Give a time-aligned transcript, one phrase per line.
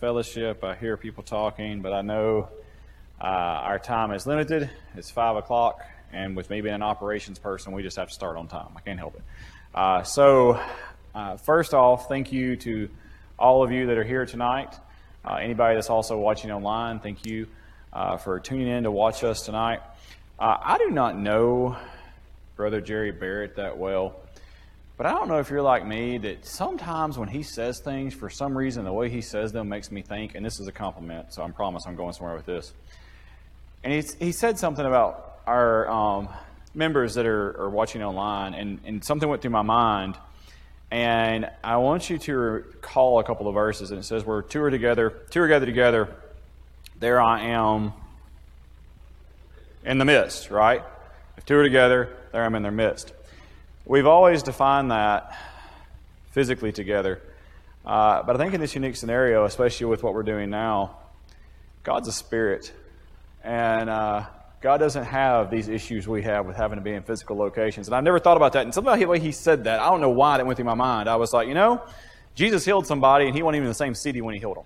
[0.00, 0.64] fellowship.
[0.64, 2.48] I hear people talking, but I know
[3.20, 4.70] uh, our time is limited.
[4.96, 8.38] It's 5 o'clock, and with me being an operations person, we just have to start
[8.38, 8.68] on time.
[8.74, 9.22] I can't help it.
[9.74, 10.58] Uh, so,
[11.14, 12.88] uh, first off, thank you to
[13.38, 14.74] all of you that are here tonight.
[15.22, 17.46] Uh, anybody that's also watching online, thank you
[17.92, 19.80] uh, for tuning in to watch us tonight.
[20.38, 21.76] Uh, I do not know
[22.56, 24.16] Brother Jerry Barrett that well.
[25.00, 28.28] But I don't know if you're like me that sometimes when he says things, for
[28.28, 31.32] some reason, the way he says them makes me think, and this is a compliment,
[31.32, 32.74] so I promise I'm going somewhere with this.
[33.82, 36.28] And he, he said something about our um,
[36.74, 40.18] members that are, are watching online, and, and something went through my mind.
[40.90, 44.62] And I want you to recall a couple of verses, and it says, We're two
[44.62, 46.14] are together, two are gathered together.
[46.98, 47.94] There I am
[49.82, 50.82] in the midst, right?
[51.38, 53.14] If two are together, there I'm in their midst.
[53.86, 55.36] We've always defined that
[56.32, 57.20] physically together.
[57.84, 60.98] Uh, but I think in this unique scenario, especially with what we're doing now,
[61.82, 62.72] God's a spirit.
[63.42, 64.26] And uh,
[64.60, 67.88] God doesn't have these issues we have with having to be in physical locations.
[67.88, 68.66] And I've never thought about that.
[68.66, 70.74] And about the way he said that, I don't know why that went through my
[70.74, 71.08] mind.
[71.08, 71.82] I was like, you know,
[72.34, 74.64] Jesus healed somebody, and he wasn't even in the same city when he healed them.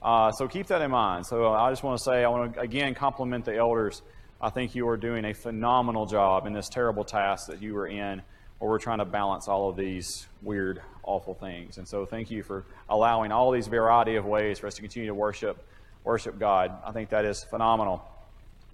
[0.00, 1.26] Uh, so keep that in mind.
[1.26, 4.00] So I just want to say, I want to again compliment the elders.
[4.42, 7.86] I think you are doing a phenomenal job in this terrible task that you are
[7.86, 8.22] in,
[8.58, 11.78] where we're trying to balance all of these weird, awful things.
[11.78, 15.06] And so thank you for allowing all these variety of ways for us to continue
[15.06, 15.64] to worship,
[16.02, 16.72] worship God.
[16.84, 18.04] I think that is phenomenal.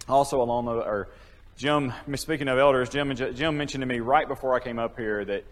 [0.07, 1.09] Also, along the, or
[1.55, 5.23] Jim, speaking of elders, Jim, Jim mentioned to me right before I came up here
[5.23, 5.43] that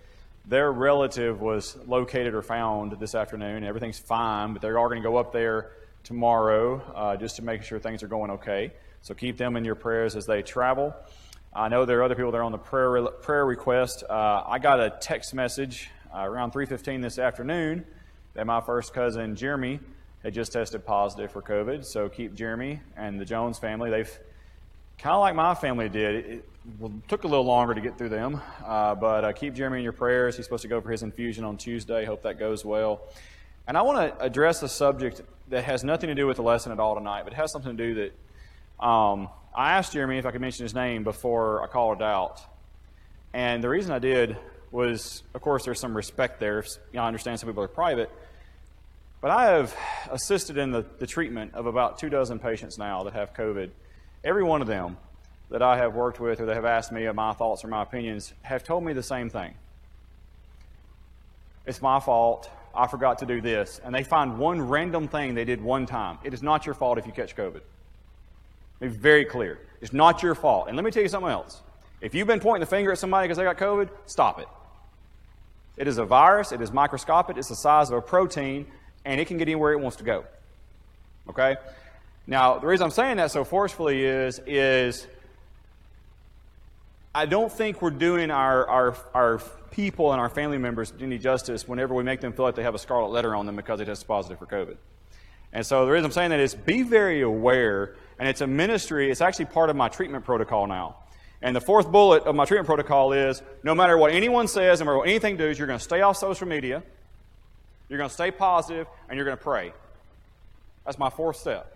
[0.48, 3.64] their relative was located or found this afternoon.
[3.64, 5.70] Everything's fine, but they're going to go up there
[6.04, 8.72] tomorrow uh, just to make sure things are going okay.
[9.08, 10.94] So keep them in your prayers as they travel.
[11.54, 14.04] I know there are other people that are on the prayer, prayer request.
[14.04, 17.86] Uh, I got a text message uh, around 3.15 this afternoon
[18.34, 19.80] that my first cousin, Jeremy,
[20.24, 21.86] had just tested positive for COVID.
[21.86, 23.90] So keep Jeremy and the Jones family.
[23.90, 24.20] They've
[24.98, 26.16] kind of like my family did.
[26.16, 26.50] It, it,
[27.08, 29.94] took a little longer to get through them, uh, but uh, keep Jeremy in your
[29.94, 30.36] prayers.
[30.36, 32.04] He's supposed to go for his infusion on Tuesday.
[32.04, 33.04] Hope that goes well.
[33.70, 36.74] And I want to address a subject that has nothing to do with the lesson
[36.74, 38.14] at all tonight, but has something to do that
[38.80, 42.42] um, I asked Jeremy if I could mention his name before I called it out.
[43.34, 44.38] And the reason I did
[44.72, 46.64] was, of course, there's some respect there.
[46.92, 48.12] You know, I understand some people are private.
[49.20, 49.76] But I have
[50.12, 53.72] assisted in the, the treatment of about two dozen patients now that have COVID.
[54.24, 54.98] Every one of them
[55.50, 57.82] that I have worked with or that have asked me of my thoughts or my
[57.82, 59.56] opinions have told me the same thing.
[61.66, 62.50] It's my fault.
[62.76, 63.82] I forgot to do this.
[63.84, 66.20] And they find one random thing they did one time.
[66.24, 67.62] It is not your fault if you catch COVID.
[68.80, 69.60] Be very clear.
[69.82, 70.68] It's not your fault.
[70.68, 71.62] And let me tell you something else.
[72.02, 74.48] If you've been pointing the finger at somebody because they got COVID, stop it.
[75.78, 78.66] It is a virus, it is microscopic, it's the size of a protein,
[79.06, 80.26] and it can get anywhere it wants to go.
[81.30, 81.56] Okay?
[82.26, 85.08] Now, the reason I'm saying that so forcefully is, is
[87.14, 91.68] I don't think we're doing our, our, our people and our family members any justice
[91.68, 93.86] whenever we make them feel like they have a scarlet letter on them because they
[93.86, 94.78] test positive for COVID.
[95.54, 99.12] And so the reason I'm saying that is be very aware and it's a ministry,
[99.12, 100.96] it's actually part of my treatment protocol now.
[101.42, 104.86] And the fourth bullet of my treatment protocol is no matter what anyone says, no
[104.86, 106.82] matter what anything does, you're going to stay off social media,
[107.90, 109.72] you're going to stay positive, and you're going to pray.
[110.86, 111.74] That's my fourth step.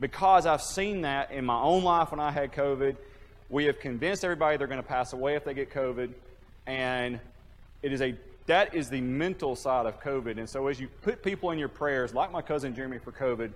[0.00, 2.96] Because I've seen that in my own life when I had COVID,
[3.50, 6.10] we have convinced everybody they're going to pass away if they get COVID,
[6.66, 7.18] and
[7.82, 8.14] it is a
[8.46, 10.38] that is the mental side of COVID.
[10.38, 13.50] And so as you put people in your prayers, like my cousin Jeremy for COVID,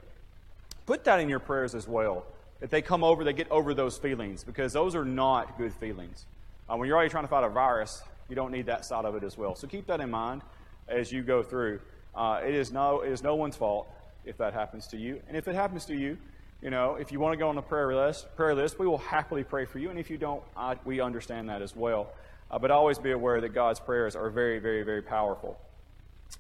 [0.87, 2.25] Put that in your prayers as well.
[2.61, 6.27] If they come over, they get over those feelings because those are not good feelings.
[6.69, 9.15] Uh, when you're already trying to fight a virus, you don't need that side of
[9.15, 9.55] it as well.
[9.55, 10.43] So keep that in mind
[10.89, 11.81] as you go through.
[12.15, 13.89] Uh, it, is no, it is no one's fault
[14.25, 15.21] if that happens to you.
[15.29, 16.17] And if it happens to you,
[16.63, 18.99] you know, if you want to go on the prayer list, prayer list, we will
[18.99, 19.91] happily pray for you.
[19.91, 22.13] And if you don't, I, we understand that as well.
[22.51, 25.59] Uh, but always be aware that God's prayers are very, very, very powerful.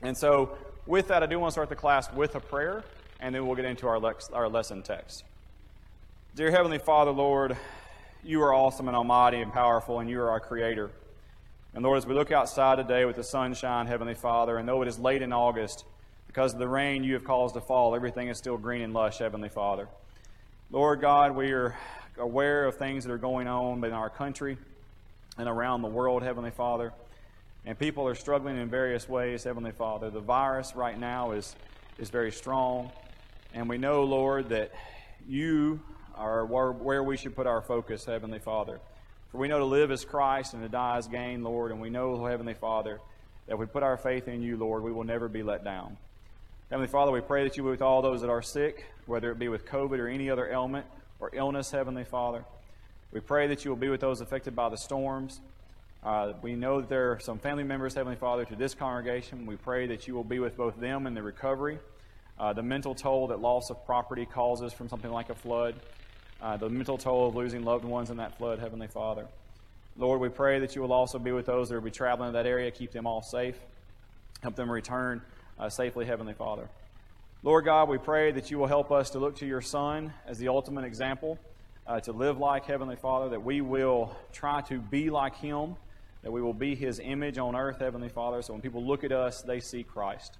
[0.03, 0.57] And so,
[0.87, 2.85] with that, I do want to start the class with a prayer
[3.23, 5.23] and then we'll get into our, lex- our lesson text.
[6.35, 7.57] Dear Heavenly Father, Lord,
[8.25, 10.91] you are awesome and almighty and powerful, and you are our Creator.
[11.73, 14.89] And Lord, as we look outside today with the sunshine, Heavenly Father, and though it
[14.89, 15.85] is late in August,
[16.27, 19.19] because of the rain you have caused to fall, everything is still green and lush,
[19.19, 19.87] Heavenly Father.
[20.73, 21.77] Lord God, we are
[22.19, 24.59] aware of things that are going on in our country
[25.39, 26.93] and around the world, Heavenly Father.
[27.65, 30.11] And people are struggling in various ways, Heavenly Father.
[30.11, 31.55] The virus right now is,
[31.99, 32.91] is very strong.
[33.55, 34.73] And we know, Lord, that
[35.29, 35.81] you
[36.15, 38.81] are where we should put our focus, Heavenly Father.
[39.31, 41.71] For we know to live as Christ and to die as gain, Lord.
[41.71, 43.01] And we know, Heavenly Father,
[43.47, 45.97] that if we put our faith in you, Lord, we will never be let down.
[46.71, 49.31] Heavenly Father, we pray that you will be with all those that are sick, whether
[49.31, 50.87] it be with COVID or any other ailment
[51.21, 52.45] or illness, Heavenly Father.
[53.13, 55.41] We pray that you will be with those affected by the storms.
[56.03, 59.45] Uh, we know that there are some family members, Heavenly Father, to this congregation.
[59.45, 61.79] We pray that you will be with both them in the recovery,
[62.43, 65.77] uh, the mental toll that loss of property causes from something like a flood,
[66.41, 69.29] uh, the mental toll of losing loved ones in that flood, Heavenly Father.
[69.97, 72.35] Lord, we pray that you will also be with those that will be traveling in
[72.35, 73.55] that area, keep them all safe,
[74.43, 75.23] help them return
[75.57, 76.69] uh, safely, Heavenly Father.
[77.45, 80.39] Lord God, we pray that you will help us to look to your Son as
[80.39, 81.39] the ultimate example,
[81.87, 85.77] uh, to live like Heavenly Father, that we will try to be like him
[86.23, 89.13] that we will be his image on earth, Heavenly Father, so when people look at
[89.13, 90.39] us, they see Christ.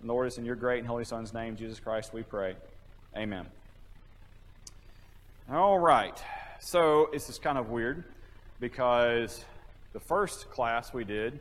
[0.00, 2.54] And Lord, it's in your great and holy Son's name, Jesus Christ, we pray.
[3.16, 3.46] Amen.
[5.50, 6.16] All right.
[6.60, 8.04] So this is kind of weird
[8.60, 9.44] because
[9.92, 11.40] the first class we did,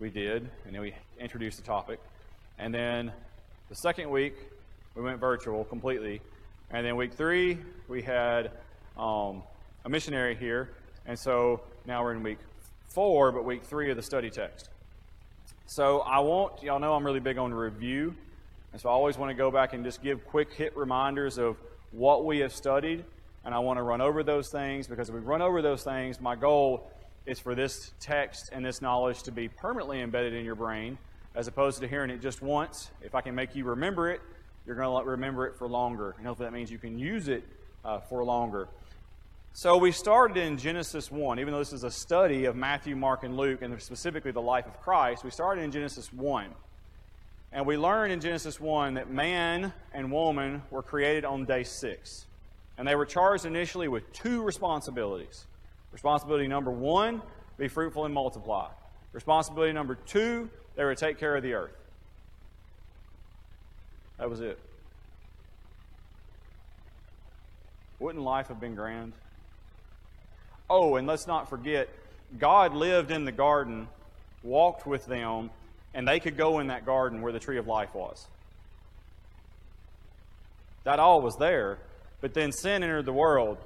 [0.00, 2.00] we did, and then we introduced the topic.
[2.58, 3.12] And then
[3.68, 4.34] the second week,
[4.94, 6.20] we went virtual completely.
[6.70, 7.58] And then week three,
[7.88, 8.50] we had
[8.96, 9.42] um,
[9.84, 10.70] a missionary here.
[11.06, 12.38] And so now we're in week
[12.88, 14.70] four, but week three of the study text.
[15.66, 18.14] So I want, y'all know I'm really big on review.
[18.72, 21.56] And so I always want to go back and just give quick hit reminders of
[21.90, 23.04] what we have studied.
[23.44, 26.20] And I want to run over those things because if we run over those things,
[26.20, 26.90] my goal
[27.24, 30.98] is for this text and this knowledge to be permanently embedded in your brain
[31.34, 32.90] as opposed to hearing it just once.
[33.00, 34.20] If I can make you remember it,
[34.66, 36.14] you're going to remember it for longer.
[36.18, 37.42] And hopefully that means you can use it
[37.84, 38.68] uh, for longer.
[39.56, 43.22] So we started in Genesis 1, even though this is a study of Matthew, Mark,
[43.22, 46.48] and Luke, and specifically the life of Christ, we started in Genesis 1.
[47.52, 52.26] And we learned in Genesis 1 that man and woman were created on day 6.
[52.78, 55.46] And they were charged initially with two responsibilities.
[55.92, 57.22] Responsibility number one,
[57.56, 58.68] be fruitful and multiply.
[59.12, 61.76] Responsibility number two, they were to take care of the earth.
[64.18, 64.58] That was it.
[68.00, 69.12] Wouldn't life have been grand?
[70.76, 71.88] Oh, and let's not forget,
[72.36, 73.86] God lived in the garden,
[74.42, 75.50] walked with them,
[75.94, 78.26] and they could go in that garden where the tree of life was.
[80.82, 81.78] That all was there.
[82.20, 83.56] But then sin entered the world.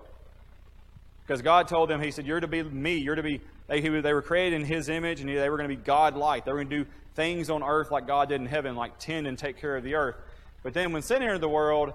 [1.26, 2.98] Because God told them, He said, You're to be me.
[2.98, 3.40] You're to be.
[3.68, 6.44] They, they were created in His image, and they were going to be God like.
[6.44, 9.26] They were going to do things on earth like God did in heaven, like tend
[9.26, 10.16] and take care of the earth.
[10.62, 11.94] But then when sin entered the world,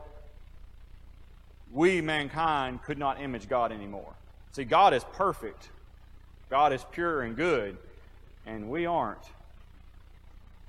[1.72, 4.16] we, mankind, could not image God anymore.
[4.54, 5.70] See, God is perfect,
[6.50, 7.76] God is pure and good,
[8.46, 9.26] and we aren't.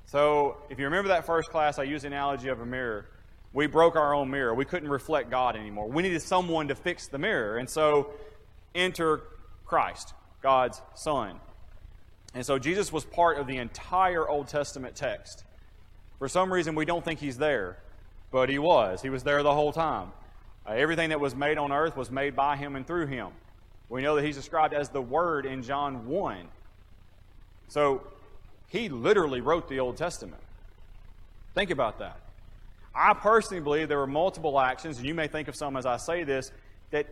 [0.06, 3.06] So, if you remember that first class, I used the analogy of a mirror.
[3.52, 4.54] We broke our own mirror.
[4.54, 5.88] We couldn't reflect God anymore.
[5.88, 7.58] We needed someone to fix the mirror.
[7.58, 8.10] And so,
[8.74, 9.20] enter
[9.66, 11.38] Christ, God's Son.
[12.32, 15.44] And so, Jesus was part of the entire Old Testament text.
[16.18, 17.76] For some reason, we don't think he's there,
[18.30, 19.02] but he was.
[19.02, 20.12] He was there the whole time.
[20.66, 23.28] Uh, everything that was made on earth was made by him and through him.
[23.88, 26.48] We know that he's described as the Word in John 1.
[27.68, 28.02] So
[28.68, 30.42] he literally wrote the Old Testament.
[31.54, 32.18] Think about that.
[32.94, 35.96] I personally believe there were multiple actions, and you may think of some as I
[35.96, 36.52] say this,
[36.90, 37.06] that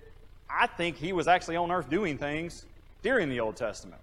[0.49, 2.67] I think he was actually on earth doing things
[3.03, 4.01] during the Old Testament.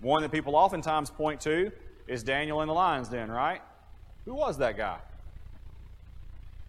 [0.00, 1.72] One that people oftentimes point to
[2.06, 3.62] is Daniel in the lion's den, right?
[4.24, 4.98] Who was that guy?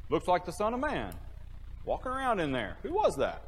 [0.09, 1.13] Looks like the Son of Man.
[1.85, 2.77] Walking around in there.
[2.83, 3.41] Who was that?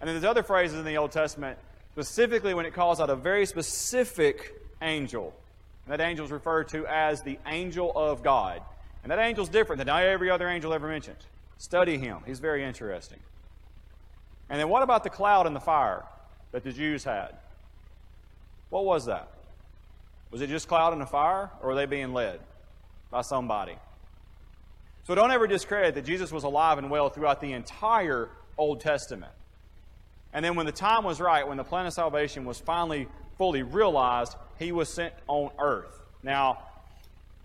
[0.00, 1.58] And then there's other phrases in the Old Testament,
[1.92, 5.34] specifically when it calls out a very specific angel.
[5.84, 8.60] And that angel is referred to as the angel of God.
[9.02, 11.16] And that angel is different than every other angel ever mentioned.
[11.58, 12.18] Study him.
[12.26, 13.18] He's very interesting.
[14.50, 16.04] And then what about the cloud and the fire
[16.52, 17.34] that the Jews had?
[18.70, 19.28] What was that?
[20.30, 22.40] Was it just cloud and a fire, or were they being led
[23.10, 23.76] by somebody?
[25.06, 29.32] So don't ever discredit that Jesus was alive and well throughout the entire Old Testament.
[30.36, 33.62] And then when the time was right, when the plan of salvation was finally fully
[33.62, 35.98] realized, he was sent on earth.
[36.22, 36.58] Now,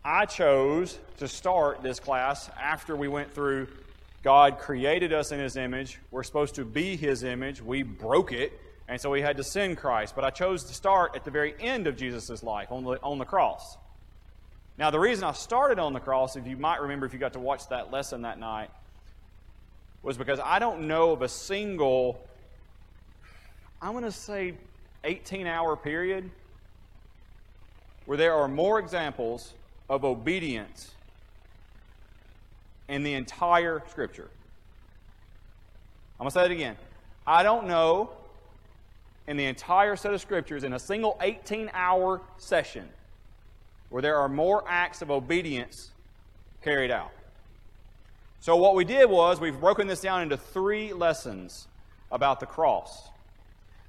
[0.03, 3.69] I chose to start this class after we went through
[4.23, 5.99] God created us in his image.
[6.11, 7.61] We're supposed to be his image.
[7.61, 8.51] We broke it,
[8.89, 10.13] and so we had to send Christ.
[10.13, 13.19] But I chose to start at the very end of Jesus' life, on the, on
[13.19, 13.77] the cross.
[14.77, 17.33] Now, the reason I started on the cross, if you might remember if you got
[17.33, 18.69] to watch that lesson that night,
[20.03, 22.19] was because I don't know of a single,
[23.81, 24.53] I'm going to say
[25.03, 26.29] 18 hour period
[28.05, 29.53] where there are more examples
[29.89, 30.91] of obedience
[32.89, 34.29] in the entire Scripture.
[36.19, 36.75] I'm going to say it again.
[37.25, 38.11] I don't know
[39.27, 42.87] in the entire set of Scriptures in a single 18 hour session
[43.89, 45.89] where there are more acts of obedience
[46.63, 47.11] carried out.
[48.39, 51.67] So, what we did was we've broken this down into three lessons
[52.11, 53.10] about the cross.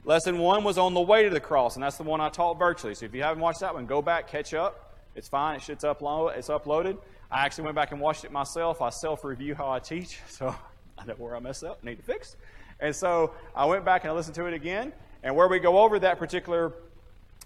[0.04, 2.58] Lesson one was on the way to the cross, and that's the one I taught
[2.58, 2.94] virtually.
[2.94, 4.96] So, if you haven't watched that one, go back, catch up.
[5.14, 6.98] It's fine, it shit's it's uploaded.
[7.30, 8.82] I actually went back and watched it myself.
[8.82, 10.54] I self review how I teach, so
[10.98, 12.36] I know where I mess up, need to fix.
[12.80, 14.92] And so I went back and I listened to it again.
[15.22, 16.72] And where we go over that particular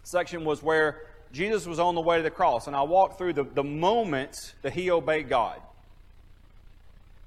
[0.02, 2.68] section was where Jesus was on the way to the cross.
[2.68, 5.60] And I walked through the, the moments that he obeyed God.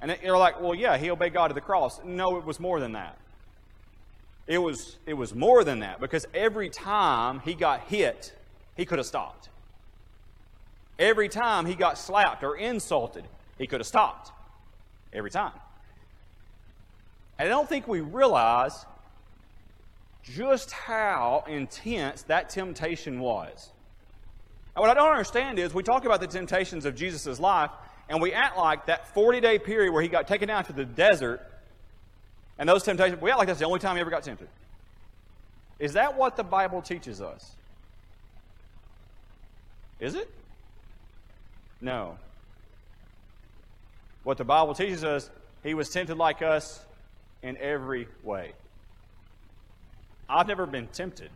[0.01, 2.01] And you're like, well, yeah, he obeyed God to the cross.
[2.03, 3.18] No, it was more than that.
[4.49, 8.33] It was, it was more than that because every time he got hit,
[8.75, 9.47] he could have stopped.
[10.97, 13.25] Every time he got slapped or insulted,
[13.59, 14.31] he could have stopped.
[15.13, 15.53] Every time.
[17.37, 18.85] And I don't think we realize
[20.23, 23.69] just how intense that temptation was.
[24.75, 27.69] And what I don't understand is we talk about the temptations of Jesus' life,
[28.09, 30.85] and we act like that 40 day period where he got taken out to the
[30.85, 31.48] desert
[32.59, 34.49] and those temptations, we act like that's the only time he ever got tempted.
[35.79, 37.55] Is that what the Bible teaches us?
[39.99, 40.29] Is it?
[41.79, 42.17] No.
[44.23, 45.29] What the Bible teaches us,
[45.63, 46.85] he was tempted like us
[47.41, 48.51] in every way.
[50.29, 51.31] I've never been tempted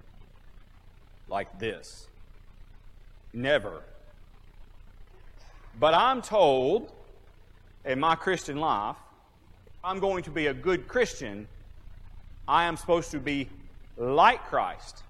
[1.29, 2.07] like this.
[3.31, 3.81] Never.
[5.79, 6.91] But I'm told
[7.85, 8.97] in my Christian life,
[9.83, 11.45] I'm going to be a good Christian,
[12.47, 13.49] I am supposed to be
[13.97, 15.03] like Christ.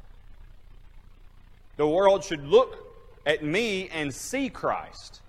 [1.78, 2.78] The world should look
[3.26, 5.22] at me and see Christ.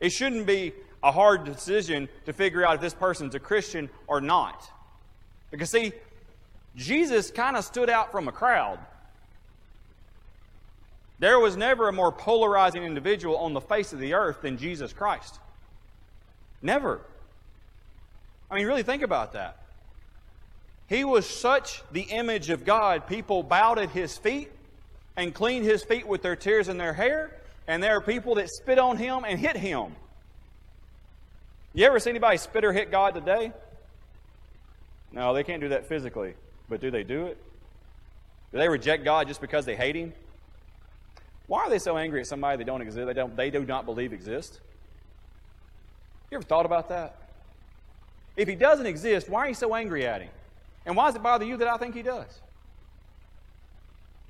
[0.00, 4.20] It shouldn't be a hard decision to figure out if this person's a Christian or
[4.20, 4.70] not.
[5.50, 5.92] Because, see,
[6.76, 8.78] Jesus kind of stood out from a crowd.
[11.20, 14.92] There was never a more polarizing individual on the face of the earth than Jesus
[14.92, 15.38] Christ.
[16.60, 17.00] Never.
[18.50, 19.58] I mean, really think about that.
[20.88, 24.50] He was such the image of God, people bowed at his feet
[25.16, 28.50] and cleaned his feet with their tears and their hair, and there are people that
[28.50, 29.94] spit on him and hit him.
[31.72, 33.52] You ever see anybody spit or hit God today?
[35.10, 36.34] No, they can't do that physically,
[36.68, 37.38] but do they do it?
[38.52, 40.12] Do they reject God just because they hate him?
[41.46, 43.06] Why are they so angry at somebody they don't exist?
[43.06, 43.36] They don't.
[43.36, 44.60] They do not believe exists.
[46.30, 47.16] You ever thought about that?
[48.36, 50.30] If he doesn't exist, why are you so angry at him?
[50.86, 52.40] And why does it bother you that I think he does?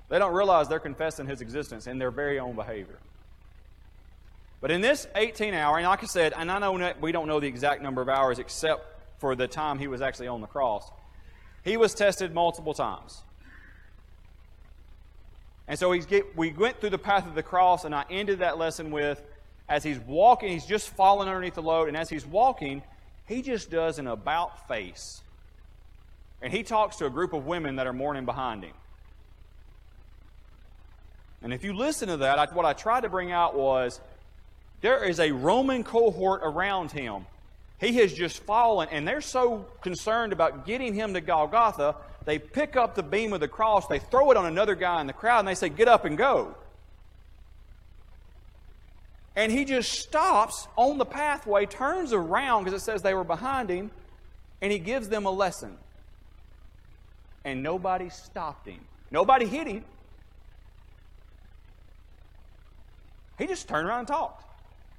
[0.08, 2.98] They don't realize they're confessing his existence in their very own behavior.
[4.60, 7.40] But in this 18 hour, and like I said, and I know we don't know
[7.40, 10.90] the exact number of hours except for the time he was actually on the cross,
[11.62, 13.22] he was tested multiple times.
[15.66, 18.58] And so get, we went through the path of the cross, and I ended that
[18.58, 19.22] lesson with
[19.68, 22.82] as he's walking, he's just fallen underneath the load, and as he's walking,
[23.26, 25.22] he just does an about face.
[26.42, 28.74] And he talks to a group of women that are mourning behind him.
[31.42, 34.00] And if you listen to that, I, what I tried to bring out was
[34.80, 37.26] there is a Roman cohort around him.
[37.78, 42.76] He has just fallen, and they're so concerned about getting him to Golgotha they pick
[42.76, 45.40] up the beam of the cross, they throw it on another guy in the crowd,
[45.40, 46.54] and they say, Get up and go.
[49.36, 53.68] And he just stops on the pathway, turns around because it says they were behind
[53.68, 53.90] him,
[54.62, 55.76] and he gives them a lesson.
[57.44, 58.80] And nobody stopped him.
[59.10, 59.84] Nobody hit him.
[63.38, 64.44] He just turned around and talked.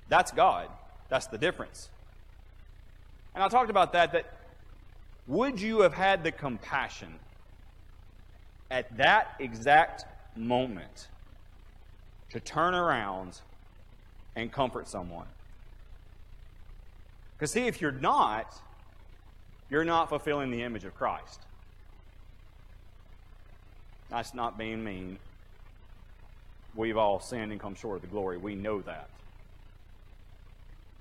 [0.09, 0.67] That's God.
[1.09, 1.89] That's the difference.
[3.33, 4.31] And I talked about that, that
[5.27, 7.19] would you have had the compassion
[8.69, 11.07] at that exact moment
[12.31, 13.39] to turn around
[14.35, 15.27] and comfort someone?
[17.37, 18.53] Because, see, if you're not,
[19.69, 21.41] you're not fulfilling the image of Christ.
[24.09, 25.17] That's not being mean.
[26.75, 28.37] We've all sinned and come short of the glory.
[28.37, 29.09] We know that.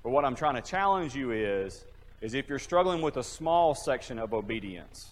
[0.03, 1.85] But what I'm trying to challenge you is
[2.21, 5.11] is if you're struggling with a small section of obedience,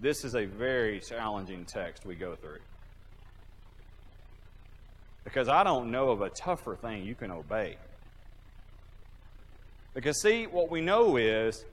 [0.00, 2.58] this is a very challenging text we go through.
[5.28, 7.76] Because I don't know of a tougher thing you can obey
[9.92, 11.66] Because, see, what we know is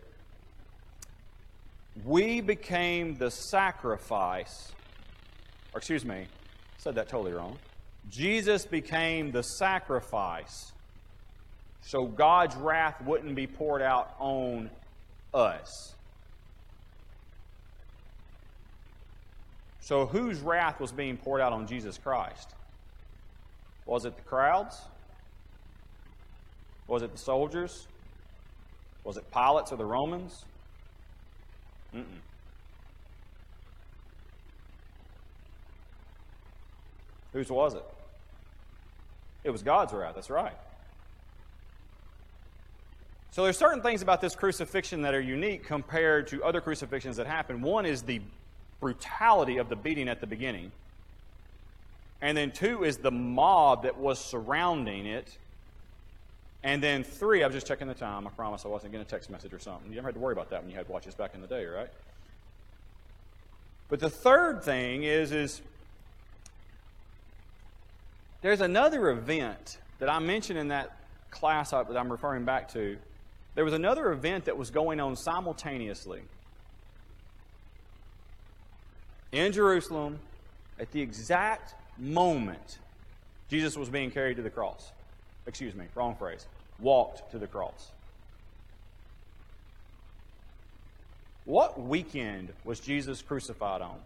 [2.03, 4.73] we became the sacrifice,
[5.73, 6.25] or excuse me,
[6.77, 7.57] said that totally wrong.
[8.09, 10.73] Jesus became the sacrifice
[11.81, 14.69] so God's wrath wouldn't be poured out on
[15.33, 15.93] us.
[19.79, 22.49] So, whose wrath was being poured out on Jesus Christ?
[23.85, 24.81] Was it the crowds?
[26.87, 27.87] Was it the soldiers?
[29.03, 30.45] Was it Pilate's or the Romans?
[31.93, 32.03] Mm-mm.
[37.33, 37.83] Whose was it?
[39.43, 40.55] It was God's wrath, that's right.
[43.31, 47.27] So there's certain things about this crucifixion that are unique compared to other crucifixions that
[47.27, 47.61] happen.
[47.61, 48.21] One is the
[48.79, 50.71] brutality of the beating at the beginning.
[52.25, 55.38] And then two is the mob that was surrounding it.
[56.63, 58.25] And then three, I was just checking the time.
[58.25, 59.91] I promise I wasn't getting a text message or something.
[59.91, 61.65] You never had to worry about that when you had watches back in the day,
[61.65, 61.89] right?
[63.89, 65.61] But the third thing is, is
[68.41, 70.97] there's another event that I mentioned in that
[71.29, 72.97] class that I'm referring back to
[73.53, 76.23] there was another event that was going on simultaneously
[79.31, 80.17] in Jerusalem
[80.79, 82.79] at the exact moment
[83.49, 84.91] Jesus was being carried to the cross.
[85.47, 86.47] Excuse me, wrong phrase.
[86.79, 87.91] Walked to the cross.
[91.45, 93.97] What weekend was Jesus crucified on?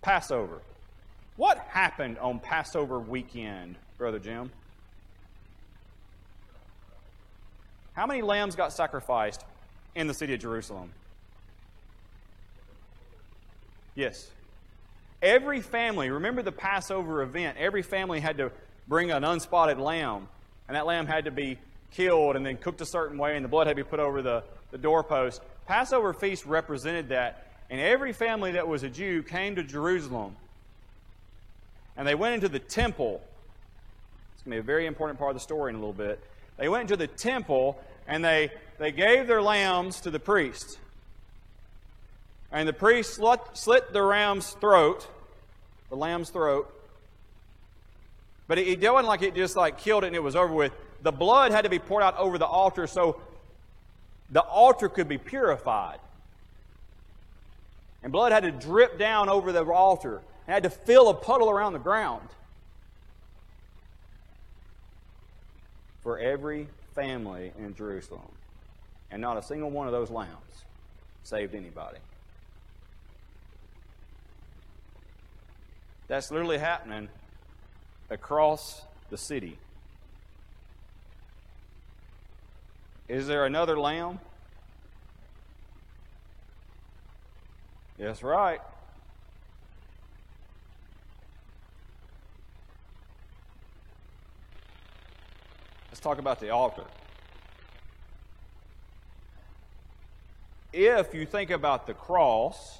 [0.00, 0.62] Passover.
[1.36, 4.50] What happened on Passover weekend, Brother Jim?
[7.92, 9.44] How many lambs got sacrificed
[9.94, 10.92] in the city of Jerusalem?
[13.94, 14.30] Yes.
[15.20, 18.52] Every family, remember the Passover event, every family had to
[18.86, 20.28] bring an unspotted lamb,
[20.68, 21.58] and that lamb had to be
[21.90, 24.22] killed and then cooked a certain way, and the blood had to be put over
[24.22, 25.42] the, the doorpost.
[25.66, 30.36] Passover feast represented that, and every family that was a Jew came to Jerusalem,
[31.96, 33.20] and they went into the temple.
[34.34, 36.22] It's going to be a very important part of the story in a little bit.
[36.56, 40.78] They went into the temple and they, they gave their lambs to the priest.
[42.50, 45.06] And the priest slit, the ram's throat,
[45.90, 46.74] the lamb's throat.
[48.46, 50.72] But it, it wasn't like it just like killed it and it was over with.
[51.02, 53.20] The blood had to be poured out over the altar so
[54.30, 55.98] the altar could be purified.
[58.02, 61.50] And blood had to drip down over the altar and had to fill a puddle
[61.50, 62.28] around the ground.
[66.02, 68.22] For every family in Jerusalem.
[69.10, 70.64] And not a single one of those lambs
[71.22, 71.98] saved anybody.
[76.08, 77.08] That's literally happening
[78.08, 79.58] across the city.
[83.08, 84.18] Is there another lamb?
[87.98, 88.60] That's right.
[95.90, 96.84] Let's talk about the altar.
[100.72, 102.78] If you think about the cross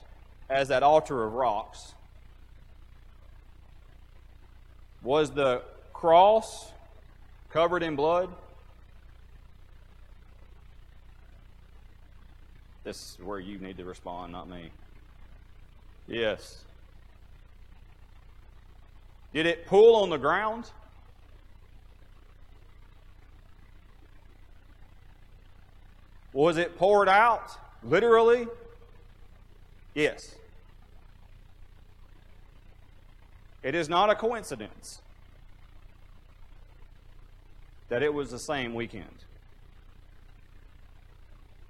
[0.48, 1.94] as that altar of rocks,
[5.02, 6.72] was the cross
[7.50, 8.30] covered in blood?
[12.84, 14.70] This is where you need to respond, not me.
[16.06, 16.64] Yes.
[19.34, 20.70] Did it pool on the ground?
[26.32, 27.50] Was it poured out?
[27.82, 28.46] Literally?
[29.94, 30.34] Yes.
[33.62, 35.00] It is not a coincidence
[37.88, 39.24] that it was the same weekend.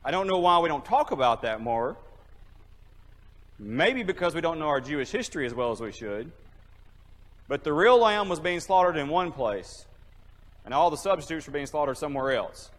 [0.04, 1.96] I don't know why we don't talk about that more.
[3.58, 6.30] Maybe because we don't know our Jewish history as well as we should.
[7.48, 9.86] But the real lamb was being slaughtered in one place,
[10.64, 12.70] and all the substitutes were being slaughtered somewhere else.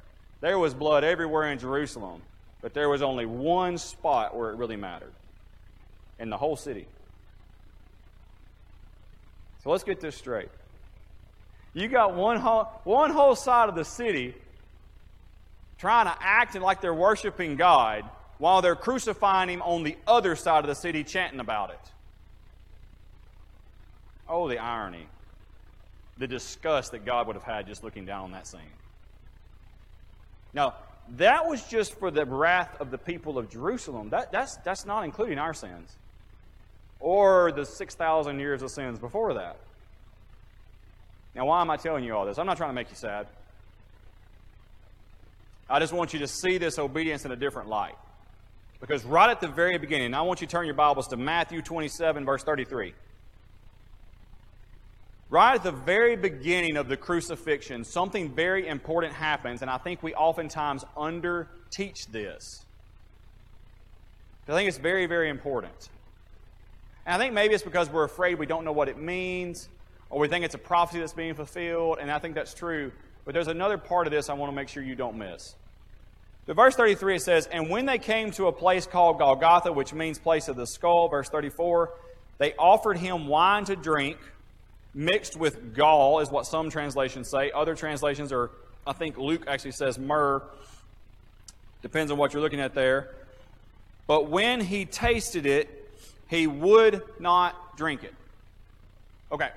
[0.42, 2.22] There was blood everywhere in Jerusalem,
[2.62, 5.12] but there was only one spot where it really mattered
[6.20, 6.88] in the whole city.
[9.64, 10.50] So let's get this straight.
[11.74, 14.34] You got one whole, one whole side of the city
[15.78, 18.04] trying to act like they're worshiping God
[18.38, 21.80] while they're crucifying him on the other side of the city chanting about it.
[24.28, 25.08] Oh, the irony.
[26.18, 28.62] The disgust that God would have had just looking down on that scene.
[30.54, 30.76] Now,
[31.18, 34.10] that was just for the wrath of the people of Jerusalem.
[34.10, 35.96] That, that's, that's not including our sins
[37.00, 39.58] or the 6,000 years of sins before that.
[41.36, 42.38] Now, why am I telling you all this?
[42.38, 43.28] I'm not trying to make you sad.
[45.70, 47.96] I just want you to see this obedience in a different light.
[48.82, 51.62] Because right at the very beginning, I want you to turn your Bibles to Matthew
[51.62, 52.94] 27, verse 33.
[55.30, 60.02] Right at the very beginning of the crucifixion, something very important happens, and I think
[60.02, 62.66] we oftentimes under-teach this.
[64.48, 65.90] I think it's very, very important.
[67.06, 69.70] And I think maybe it's because we're afraid we don't know what it means,
[70.10, 72.92] or we think it's a prophecy that's being fulfilled, and I think that's true.
[73.26, 75.56] But there's another part of this I want to make sure you don't miss.
[76.46, 79.94] The verse 33 it says, And when they came to a place called Golgotha, which
[79.94, 81.94] means place of the skull, verse 34,
[82.40, 84.18] they offered him wine to drink
[84.94, 87.52] mixed with gall, is what some translations say.
[87.52, 88.50] Other translations are,
[88.88, 90.42] I think Luke actually says myrrh.
[91.82, 93.16] Depends on what you're looking at there.
[94.08, 95.79] But when he tasted it,
[96.30, 98.14] he would not drink it.
[99.32, 99.50] Okay.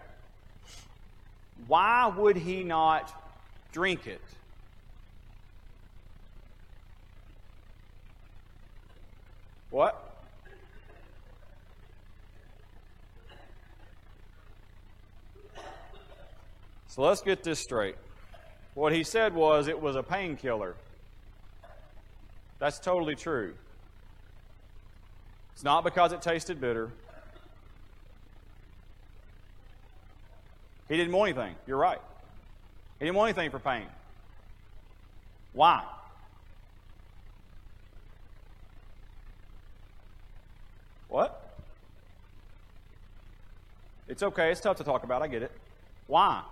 [1.67, 3.13] Why would he not
[3.73, 4.21] drink it?
[9.71, 10.09] What?
[16.89, 17.97] So let's get this straight.
[18.75, 20.75] What he said was it was a painkiller.
[22.59, 23.55] That's totally true.
[25.55, 26.91] It's not because it tasted bitter.
[30.89, 31.55] He didn't want anything.
[31.67, 32.01] You're right.
[32.99, 33.87] He didn't want anything for pain.
[35.53, 35.83] Why?
[41.09, 41.57] What?
[44.09, 44.51] It's okay.
[44.51, 45.23] It's tough to talk about.
[45.23, 45.53] I get it.
[46.07, 46.43] Why?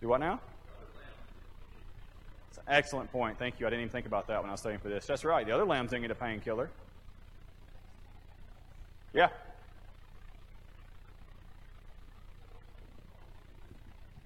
[0.00, 0.40] Do what now?
[2.66, 3.38] Excellent point.
[3.38, 3.66] Thank you.
[3.66, 5.06] I didn't even think about that when I was studying for this.
[5.06, 5.46] That's right.
[5.46, 6.70] The other lambs didn't get a painkiller.
[9.12, 9.28] Yeah.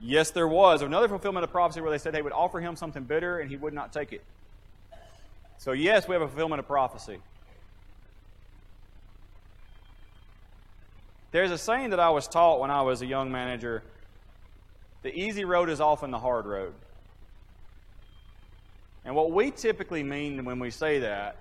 [0.01, 3.03] Yes, there was another fulfillment of prophecy where they said they would offer him something
[3.03, 4.23] bitter and he would not take it.
[5.59, 7.19] So, yes, we have a fulfillment of prophecy.
[11.33, 13.83] There's a saying that I was taught when I was a young manager
[15.03, 16.75] the easy road is often the hard road.
[19.09, 21.37] And what we typically mean when we say that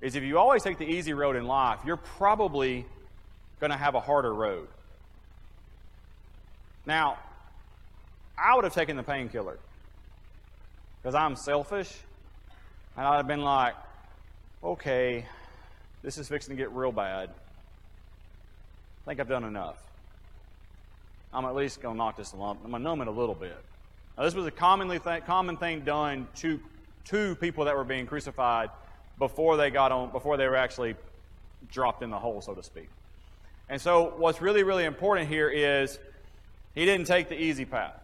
[0.00, 2.84] is if you always take the easy road in life, you're probably
[3.60, 4.66] going to have a harder road.
[6.84, 7.16] Now,
[8.36, 9.56] I would have taken the painkiller
[11.00, 11.96] because I'm selfish,
[12.96, 13.74] and I'd have been like,
[14.64, 15.26] okay,
[16.02, 17.30] this is fixing to get real bad.
[17.30, 19.80] I think I've done enough.
[21.32, 22.62] I'm at least going to knock this lump.
[22.64, 23.56] I'm going to numb it a little bit.
[24.18, 26.58] Now, this was a commonly th- common thing done to,
[27.06, 28.70] to people that were being crucified
[29.18, 30.94] before they got on, before they were actually
[31.70, 32.88] dropped in the hole, so to speak.
[33.68, 35.98] And so, what's really, really important here is
[36.74, 37.94] he didn't take the easy path.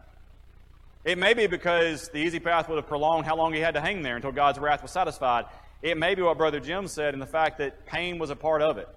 [1.05, 3.81] It may be because the easy path would have prolonged how long he had to
[3.81, 5.47] hang there until God's wrath was satisfied.
[5.83, 8.61] It may be what Brother Jim said and the fact that pain was a part
[8.61, 8.89] of it.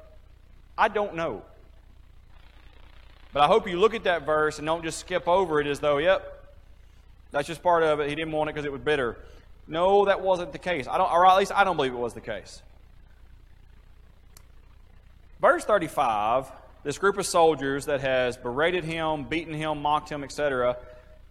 [0.77, 1.43] I don't know.
[3.31, 5.79] But I hope you look at that verse and don't just skip over it as
[5.79, 6.47] though, yep,
[7.31, 8.09] that's just part of it.
[8.09, 9.17] He didn't want it because it was bitter.
[9.69, 10.87] No, that wasn't the case.
[10.87, 12.61] I don't, or at least I don't believe it was the case.
[15.39, 16.51] Verse 35,
[16.83, 20.75] this group of soldiers that has berated him, beaten him, mocked him, etc.,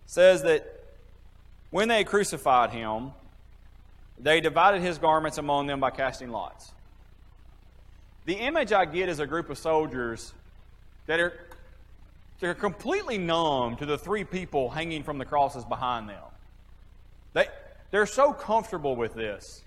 [0.06, 0.84] says that
[1.70, 3.10] when they crucified him,
[4.18, 6.72] they divided his garments among them by casting lots.
[8.24, 10.32] The image I get is a group of soldiers
[11.06, 11.32] that are
[12.40, 16.22] they're completely numb to the three people hanging from the crosses behind them.
[17.32, 17.48] They,
[17.90, 19.62] they're so comfortable with this.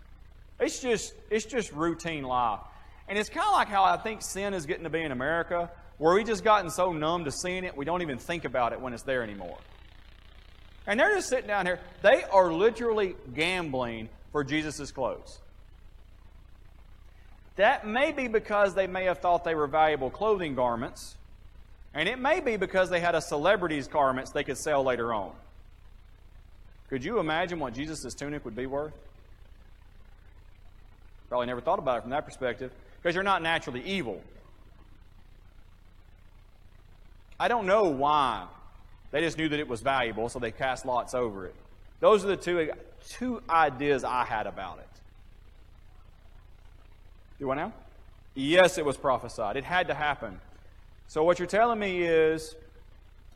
[0.59, 2.59] It's just, it's just routine life.
[3.07, 5.69] And it's kind of like how I think sin is getting to be in America,
[5.97, 8.79] where we just gotten so numb to seeing it, we don't even think about it
[8.79, 9.57] when it's there anymore.
[10.87, 11.79] And they're just sitting down here.
[12.01, 15.39] They are literally gambling for Jesus' clothes.
[17.55, 21.17] That may be because they may have thought they were valuable clothing garments,
[21.93, 25.33] and it may be because they had a celebrity's garments they could sell later on.
[26.91, 28.91] Could you imagine what Jesus' tunic would be worth?
[31.29, 32.69] Probably never thought about it from that perspective
[33.01, 34.21] because you're not naturally evil.
[37.39, 38.45] I don't know why.
[39.11, 41.55] They just knew that it was valuable, so they cast lots over it.
[42.01, 42.71] Those are the two,
[43.07, 44.89] two ideas I had about it.
[47.39, 47.71] Do what now?
[48.35, 49.55] Yes, it was prophesied.
[49.55, 50.41] It had to happen.
[51.07, 52.53] So, what you're telling me is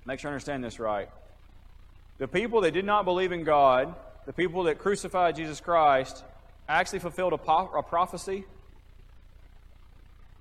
[0.05, 1.07] make sure I understand this right.
[2.17, 3.93] The people that did not believe in God,
[4.25, 6.23] the people that crucified Jesus Christ,
[6.67, 8.45] actually fulfilled a, po- a prophecy.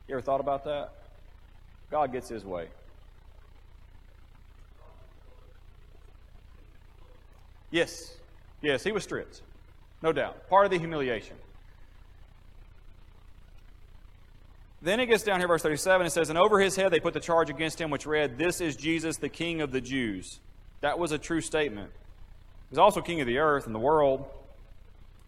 [0.08, 0.92] You ever thought about that?
[1.90, 2.68] God gets his way.
[7.70, 8.16] Yes,
[8.62, 9.42] yes, he was stripped.
[10.00, 10.48] No doubt.
[10.48, 11.36] Part of the humiliation.
[14.80, 16.06] Then it gets down here, verse 37.
[16.06, 18.60] It says, And over his head they put the charge against him, which read, This
[18.60, 20.40] is Jesus, the King of the Jews.
[20.80, 21.90] That was a true statement.
[21.94, 24.26] He was also King of the earth and the world.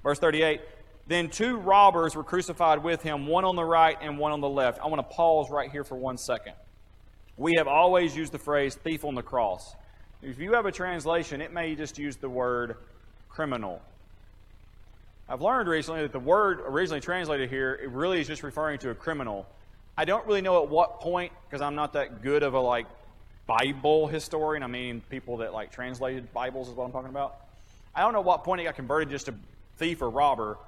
[0.03, 0.61] Verse 38
[1.07, 4.49] Then two robbers were crucified with him, one on the right and one on the
[4.49, 4.81] left.
[4.81, 6.55] I want to pause right here for one second.
[7.37, 9.75] We have always used the phrase thief on the cross.
[10.23, 12.77] If you have a translation, it may just use the word
[13.29, 13.83] criminal.
[15.29, 18.91] I've learned recently that the word originally translated here, it really is just referring to
[18.91, 19.47] a criminal.
[19.99, 22.87] I don't really know at what point, because I'm not that good of a like
[23.47, 24.63] Bible historian.
[24.63, 27.37] I mean, people that like translated Bibles is what I'm talking about.
[27.95, 29.35] I don't know what point it got converted just to
[29.79, 30.59] thief or robber,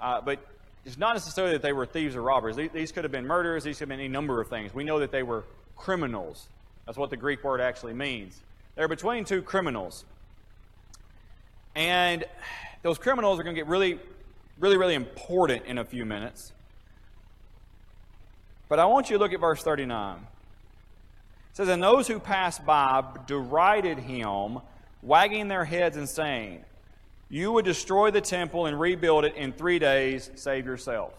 [0.00, 0.38] uh, but
[0.84, 2.56] it's not necessarily that they were thieves or robbers.
[2.56, 3.64] These, these could have been murderers.
[3.64, 4.72] These could have been any number of things.
[4.72, 5.44] We know that they were
[5.76, 6.46] criminals.
[6.84, 8.40] That's what the Greek word actually means.
[8.76, 10.04] They're between two criminals.
[11.74, 12.24] And
[12.82, 13.98] those criminals are going to get really,
[14.58, 16.52] really, really important in a few minutes.
[18.68, 20.18] But I want you to look at verse 39.
[21.56, 24.58] Says, And those who passed by derided him,
[25.00, 26.62] wagging their heads and saying,
[27.30, 31.14] You would destroy the temple and rebuild it in three days, save yourself.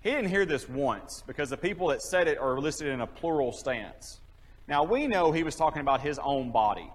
[0.00, 3.06] He didn't hear this once because the people that said it are listed in a
[3.06, 4.18] plural stance.
[4.66, 6.90] Now, we know he was talking about his own body.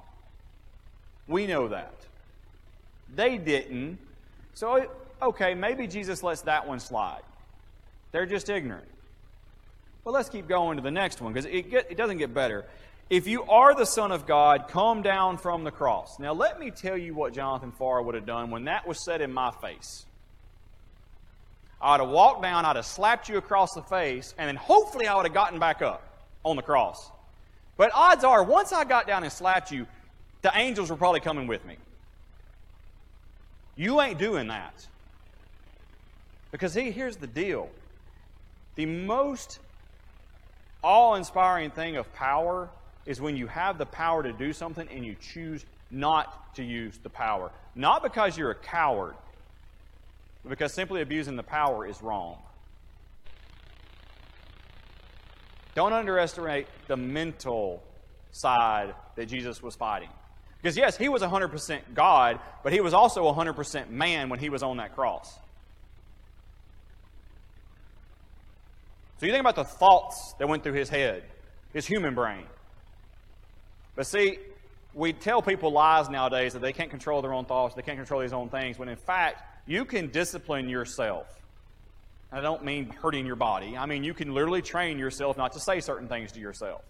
[1.30, 1.94] We know that.
[3.16, 4.00] They didn't.
[4.54, 4.86] So,
[5.22, 7.22] okay, maybe Jesus lets that one slide.
[8.12, 8.90] They're just ignorant.
[10.10, 12.66] But let's keep going to the next one because it, it doesn't get better.
[13.12, 16.18] If you are the Son of God, come down from the cross.
[16.18, 19.22] Now, let me tell you what Jonathan Farr would have done when that was said
[19.22, 20.08] in my face.
[21.80, 25.16] I'd have walked down, I'd have slapped you across the face, and then hopefully I
[25.16, 26.02] would have gotten back up
[26.44, 27.12] on the cross.
[27.78, 29.86] But odds are, once I got down and slapped you,
[30.42, 31.76] the angels were probably coming with me.
[33.76, 34.88] You ain't doing that.
[36.52, 37.70] Because see, here's the deal.
[38.74, 39.60] The most
[40.84, 42.70] awe inspiring thing of power
[43.06, 46.98] is when you have the power to do something and you choose not to use
[47.02, 47.52] the power.
[47.76, 49.16] Not because you're a coward,
[50.44, 52.38] but because simply abusing the power is wrong.
[55.76, 57.82] Don't underestimate the mental
[58.32, 60.10] side that Jesus was fighting.
[60.62, 64.62] Because, yes, he was 100% God, but he was also 100% man when he was
[64.62, 65.34] on that cross.
[69.20, 71.24] So you think about the thoughts that went through his head,
[71.74, 72.46] his human brain.
[73.96, 74.40] But see,
[74.94, 78.22] we tell people lies nowadays that they can't control their own thoughts, they can't control
[78.22, 81.28] these own things, when in fact, you can discipline yourself.
[82.32, 83.76] I don't mean hurting your body.
[83.76, 86.82] I mean, you can literally train yourself not to say certain things to yourself.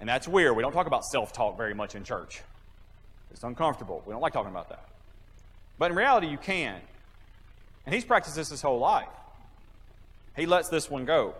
[0.00, 0.56] And that's weird.
[0.56, 2.40] We don't talk about self talk very much in church.
[3.30, 4.02] It's uncomfortable.
[4.06, 4.88] We don't like talking about that.
[5.78, 6.80] But in reality, you can.
[7.86, 9.08] And he's practiced this his whole life.
[10.36, 11.34] He lets this one go.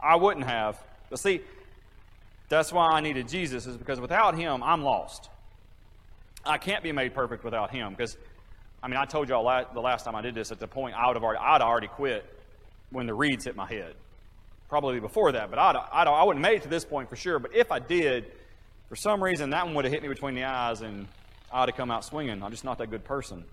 [0.00, 0.78] I wouldn't have.
[1.10, 1.40] But see,
[2.48, 5.28] that's why I needed Jesus, is because without him, I'm lost.
[6.44, 7.92] I can't be made perfect without him.
[7.92, 8.16] Because,
[8.82, 11.06] I mean, I told y'all the last time I did this at the point I
[11.06, 12.24] would have already, I'd already quit
[12.90, 13.94] when the reeds hit my head
[14.68, 17.16] probably before that, but I'd, I'd, I wouldn't have made it to this point for
[17.16, 17.38] sure.
[17.38, 18.24] But if I did,
[18.88, 21.06] for some reason, that one would have hit me between the eyes and
[21.52, 22.42] I'd have come out swinging.
[22.42, 23.44] I'm just not that good person.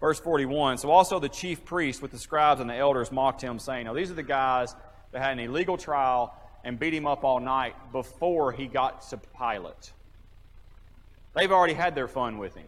[0.00, 3.58] Verse 41 So also the chief priests with the scribes and the elders mocked him,
[3.58, 4.74] saying, Now these are the guys
[5.12, 6.34] that had an illegal trial
[6.64, 9.92] and beat him up all night before he got to Pilate.
[11.34, 12.66] They've already had their fun with him.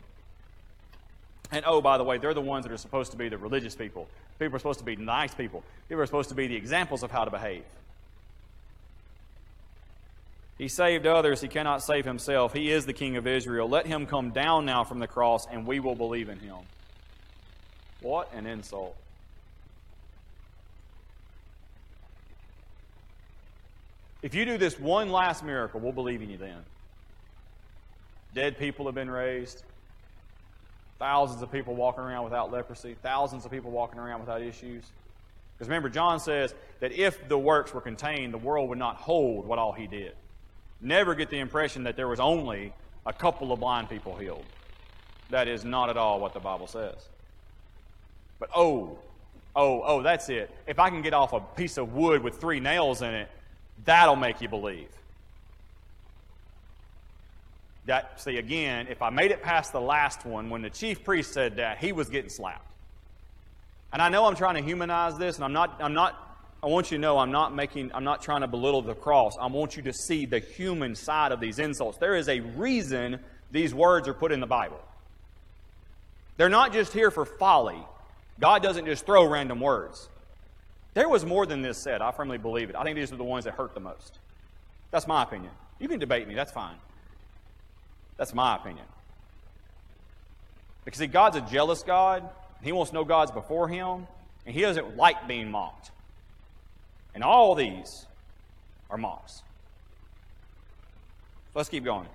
[1.50, 3.74] And oh, by the way, they're the ones that are supposed to be the religious
[3.74, 4.08] people.
[4.38, 5.62] People are supposed to be nice people.
[5.88, 7.64] People are supposed to be the examples of how to behave.
[10.56, 11.40] He saved others.
[11.40, 12.52] He cannot save himself.
[12.52, 13.68] He is the King of Israel.
[13.68, 16.56] Let him come down now from the cross, and we will believe in him.
[18.02, 18.96] What an insult.
[24.22, 26.58] If you do this one last miracle, we'll believe in you then.
[28.34, 29.64] Dead people have been raised.
[30.98, 34.84] Thousands of people walking around without leprosy, thousands of people walking around without issues.
[35.54, 39.46] Because remember, John says that if the works were contained, the world would not hold
[39.46, 40.12] what all he did.
[40.80, 42.72] Never get the impression that there was only
[43.04, 44.44] a couple of blind people healed.
[45.30, 47.08] That is not at all what the Bible says.
[48.42, 48.98] But oh,
[49.54, 50.50] oh, oh, that's it.
[50.66, 53.28] If I can get off a piece of wood with three nails in it,
[53.84, 54.88] that'll make you believe.
[57.86, 61.32] That, see, again, if I made it past the last one, when the chief priest
[61.32, 62.66] said that, he was getting slapped.
[63.92, 66.90] And I know I'm trying to humanize this, and I'm not, I'm not I want
[66.90, 69.36] you to know I'm not making, I'm not trying to belittle the cross.
[69.40, 71.96] I want you to see the human side of these insults.
[71.98, 73.20] There is a reason
[73.52, 74.80] these words are put in the Bible.
[76.38, 77.86] They're not just here for folly.
[78.42, 80.08] God doesn't just throw random words.
[80.94, 82.02] There was more than this said.
[82.02, 82.76] I firmly believe it.
[82.76, 84.18] I think these are the ones that hurt the most.
[84.90, 85.52] That's my opinion.
[85.78, 86.74] You can debate me, that's fine.
[88.16, 88.84] That's my opinion.
[90.84, 92.28] Because see, God's a jealous God.
[92.64, 94.08] He wants no gods before him,
[94.44, 95.92] and he doesn't like being mocked.
[97.14, 98.06] And all these
[98.90, 99.44] are mocks.
[101.54, 102.08] Let's keep going.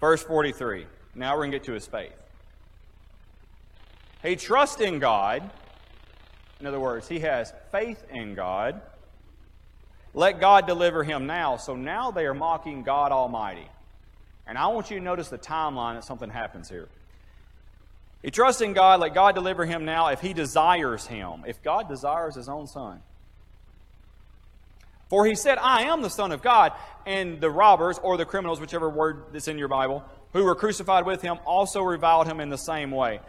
[0.00, 0.86] Verse 43.
[1.16, 2.12] Now we're going to get to his faith.
[4.22, 5.48] He trusts in God.
[6.60, 8.80] In other words, he has faith in God.
[10.14, 11.58] Let God deliver him now.
[11.58, 13.68] So now they are mocking God Almighty.
[14.46, 16.88] And I want you to notice the timeline that something happens here.
[18.22, 21.88] He trusts in God, let God deliver him now if he desires him, if God
[21.88, 23.00] desires his own son.
[25.08, 26.72] For he said, I am the Son of God,
[27.04, 31.06] and the robbers, or the criminals, whichever word that's in your Bible, who were crucified
[31.06, 33.20] with him, also reviled him in the same way.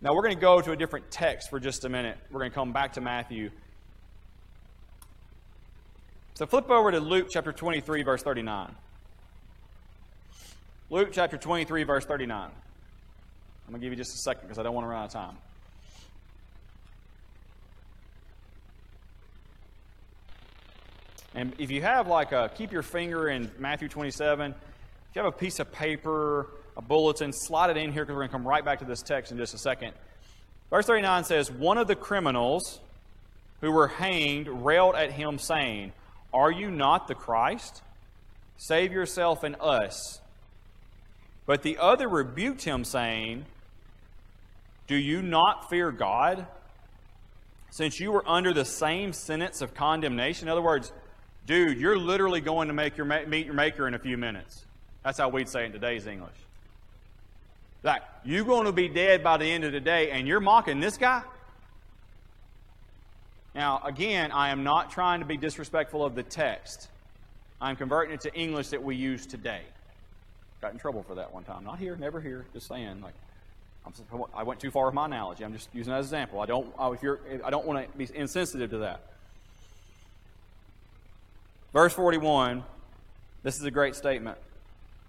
[0.00, 2.18] Now we're going to go to a different text for just a minute.
[2.30, 3.50] We're going to come back to Matthew.
[6.34, 8.72] So flip over to Luke chapter 23, verse 39.
[10.90, 12.44] Luke chapter 23, verse 39.
[12.44, 12.50] I'm
[13.68, 15.12] going to give you just a second because I don't want to run out of
[15.12, 15.36] time.
[21.34, 24.56] And if you have like a, keep your finger in Matthew 27, if
[25.16, 26.46] you have a piece of paper,
[26.78, 29.02] a bulletin, slide it in here because we're going to come right back to this
[29.02, 29.92] text in just a second.
[30.70, 32.80] Verse 39 says, One of the criminals
[33.60, 35.92] who were hanged railed at him, saying,
[36.32, 37.82] Are you not the Christ?
[38.56, 40.20] Save yourself and us.
[41.44, 43.44] But the other rebuked him, saying,
[44.88, 46.46] do you not fear God?
[47.70, 50.48] Since you were under the same sentence of condemnation.
[50.48, 50.90] In other words,
[51.46, 54.64] dude, you're literally going to make your, meet your maker in a few minutes.
[55.04, 56.34] That's how we'd say it in today's English.
[57.82, 60.80] Like, you're going to be dead by the end of the day, and you're mocking
[60.80, 61.22] this guy?
[63.54, 66.88] Now, again, I am not trying to be disrespectful of the text.
[67.60, 69.62] I'm converting it to English that we use today.
[70.60, 71.64] Got in trouble for that one time.
[71.64, 72.44] Not here, never here.
[72.52, 73.14] Just saying, like,
[74.34, 75.44] i went too far with my analogy.
[75.44, 76.40] I'm just using that as an example.
[76.40, 79.00] I don't, if you're, I don't want to be insensitive to that.
[81.72, 82.64] Verse 41,
[83.42, 84.38] this is a great statement.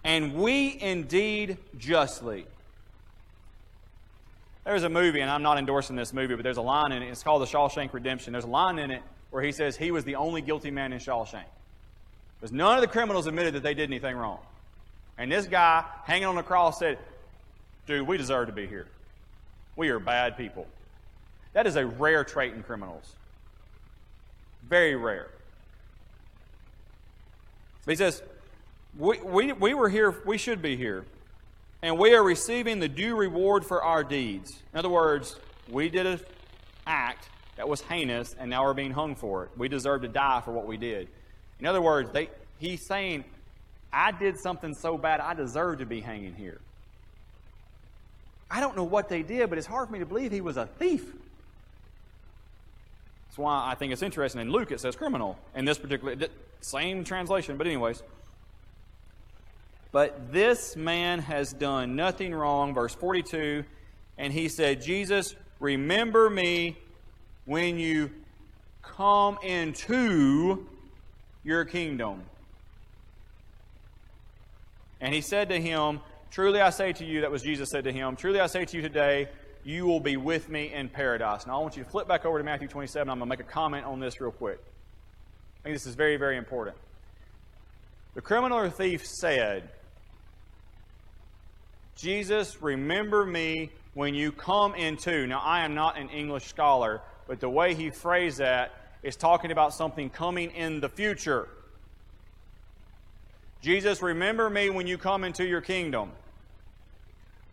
[0.04, 2.46] And we indeed justly.
[4.66, 7.10] There's a movie, and I'm not endorsing this movie, but there's a line in it.
[7.10, 8.34] It's called The Shawshank Redemption.
[8.34, 9.02] There's a line in it
[9.32, 11.46] where he says he was the only guilty man in Shawshank.
[12.40, 14.40] Because none of the criminals admitted that they did anything wrong.
[15.18, 16.98] And this guy hanging on the cross said,
[17.88, 18.88] Dude, we deserve to be here.
[19.76, 20.68] We are bad people.
[21.54, 23.16] That is a rare trait in criminals.
[24.68, 25.30] Very rare.
[27.86, 28.22] But he says,
[28.98, 31.06] we, we, we were here, we should be here.
[31.82, 34.60] And we are receiving the due reward for our deeds.
[34.74, 35.38] In other words,
[35.70, 36.20] we did an
[36.86, 39.52] act that was heinous, and now we're being hung for it.
[39.58, 41.08] We deserve to die for what we did.
[41.60, 43.24] In other words, they, he's saying,
[43.92, 46.60] I did something so bad, I deserve to be hanging here.
[48.52, 50.58] I don't know what they did, but it's hard for me to believe he was
[50.58, 51.06] a thief.
[53.28, 54.42] That's why I think it's interesting.
[54.42, 55.38] In Luke, it says criminal.
[55.56, 56.16] In this particular,
[56.62, 58.02] same translation, but anyways.
[59.92, 62.74] But this man has done nothing wrong.
[62.74, 63.64] Verse 42.
[64.18, 66.78] And he said, Jesus, remember me
[67.46, 68.12] when you
[68.82, 70.68] come into
[71.44, 72.22] your kingdom.
[75.02, 77.92] And he said to him, Truly I say to you, that was Jesus said to
[77.92, 79.30] him, Truly I say to you today,
[79.64, 81.48] you will be with me in paradise.
[81.48, 83.10] Now I want you to flip back over to Matthew 27.
[83.10, 84.60] I'm going to make a comment on this real quick.
[85.60, 86.78] I think this is very, very important.
[88.14, 89.70] The criminal or thief said,
[92.00, 95.28] Jesus, remember me when you come into.
[95.28, 98.72] Now, I am not an English scholar, but the way he phrased that
[99.04, 101.50] is talking about something coming in the future.
[103.62, 106.12] Jesus, remember me when you come into your kingdom.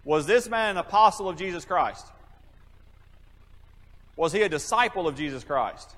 [0.05, 2.07] Was this man an apostle of Jesus Christ?
[4.15, 5.91] Was he a disciple of Jesus Christ?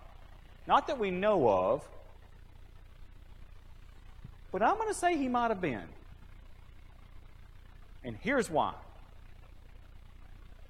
[0.66, 1.86] Not that we know of,
[4.50, 5.84] but I'm going to say he might have been.
[8.04, 8.74] And here's why.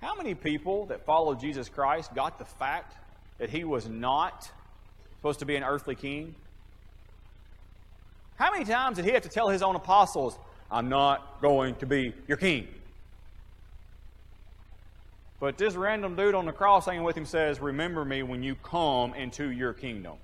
[0.00, 2.96] How many people that followed Jesus Christ got the fact
[3.38, 4.50] that he was not
[5.16, 6.34] supposed to be an earthly king?
[8.36, 10.38] How many times did he have to tell his own apostles,
[10.70, 12.68] I'm not going to be your king?
[15.40, 18.54] But this random dude on the cross hanging with him says, Remember me when you
[18.56, 20.14] come into your kingdom.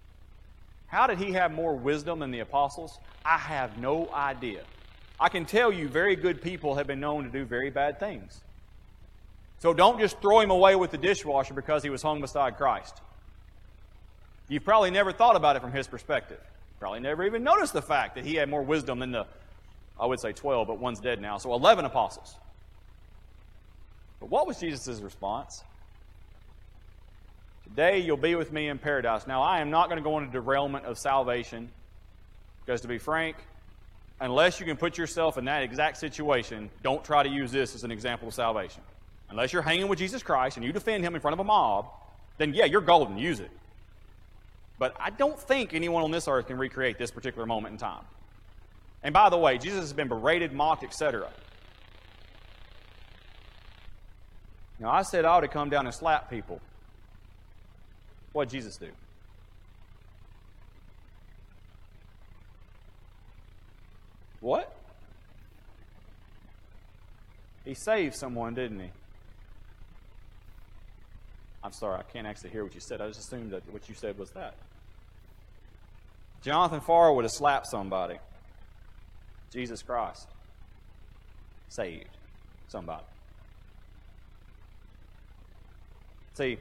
[0.87, 2.99] How did he have more wisdom than the apostles?
[3.25, 4.63] I have no idea.
[5.19, 8.41] I can tell you, very good people have been known to do very bad things.
[9.61, 13.01] So don't just throw him away with the dishwasher because he was hung beside Christ.
[14.49, 16.41] You've probably never thought about it from his perspective.
[16.81, 19.27] Probably never even noticed the fact that he had more wisdom than the,
[19.99, 22.35] I would say 12, but one's dead now, so 11 apostles.
[24.21, 25.63] But what was Jesus' response?
[27.63, 29.27] Today you'll be with me in paradise.
[29.27, 31.71] Now, I am not going to go into derailment of salvation,
[32.65, 33.37] because to be frank,
[34.25, 37.85] unless you can put yourself in that exact situation, don't try to use this as
[37.85, 38.83] an example of salvation.
[39.29, 41.87] Unless you're hanging with Jesus Christ and you defend him in front of a mob,
[42.39, 43.19] then yeah, you're golden.
[43.19, 43.51] Use it.
[44.79, 48.05] But I don't think anyone on this earth can recreate this particular moment in time.
[49.03, 51.29] And by the way, Jesus has been berated, mocked, etc.
[54.81, 56.61] Now, I said I ought to come down and slap people.
[58.33, 58.89] What did Jesus do?
[64.45, 64.71] What?
[67.65, 68.91] He saved someone, didn't he?
[71.63, 73.01] I'm sorry, I can't actually hear what you said.
[73.01, 74.53] I just assumed that what you said was that.
[76.43, 78.19] Jonathan Farr would have slapped somebody.
[79.51, 80.29] Jesus Christ
[81.71, 82.11] saved
[82.69, 83.05] somebody.
[86.35, 86.59] See,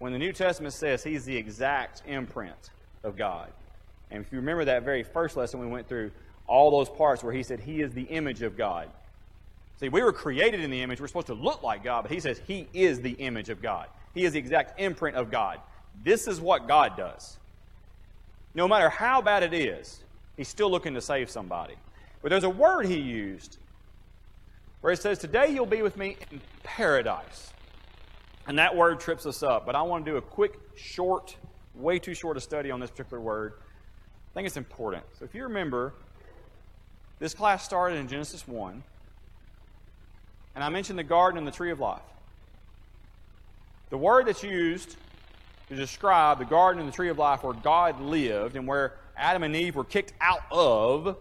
[0.00, 2.70] when the New Testament says he's the exact imprint
[3.04, 3.52] of God,
[4.10, 6.10] and if you remember that very first lesson we went through,
[6.46, 8.88] all those parts where he said he is the image of God.
[9.78, 11.00] See, we were created in the image.
[11.00, 13.86] We're supposed to look like God, but he says he is the image of God.
[14.14, 15.60] He is the exact imprint of God.
[16.04, 17.38] This is what God does.
[18.54, 20.02] No matter how bad it is,
[20.36, 21.74] he's still looking to save somebody.
[22.20, 23.58] But there's a word he used
[24.80, 27.52] where it says, Today you'll be with me in paradise.
[28.46, 29.64] And that word trips us up.
[29.64, 31.36] But I want to do a quick, short,
[31.74, 33.54] way too short a study on this particular word.
[34.30, 35.04] I think it's important.
[35.18, 35.92] So if you remember,
[37.18, 38.82] this class started in Genesis 1.
[40.54, 42.02] And I mentioned the garden and the tree of life.
[43.90, 44.96] The word that's used
[45.68, 49.42] to describe the garden and the tree of life where God lived and where Adam
[49.42, 51.16] and Eve were kicked out of